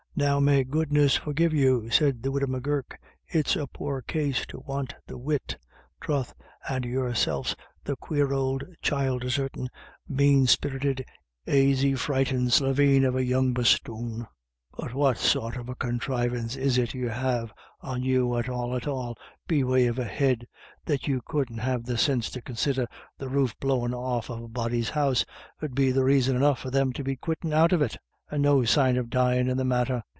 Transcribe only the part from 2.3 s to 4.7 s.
widow M'Gurk," it's a poor case to